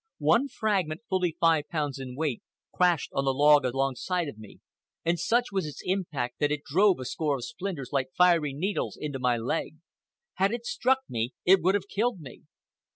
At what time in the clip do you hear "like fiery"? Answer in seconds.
7.91-8.51